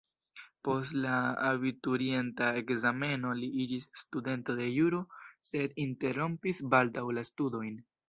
[0.67, 1.11] Post la
[1.49, 5.05] abiturienta ekzameno li iĝis studento de juro
[5.53, 7.83] sed interrompis baldaŭ la studojn.